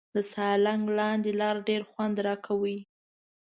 [0.13, 2.77] د سالنګ لاندې لار ډېر خوند راکاوه.